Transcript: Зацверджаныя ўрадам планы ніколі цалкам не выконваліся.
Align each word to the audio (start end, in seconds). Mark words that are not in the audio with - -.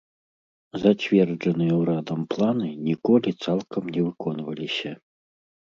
Зацверджаныя 0.83 1.75
ўрадам 1.81 2.21
планы 2.33 2.69
ніколі 2.89 3.29
цалкам 3.47 3.83
не 3.95 4.01
выконваліся. 4.11 4.91